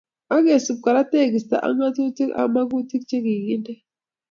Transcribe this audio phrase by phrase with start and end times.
[0.35, 3.73] Akesub Kora tekisto ak ngatutik ak magutik che kiginde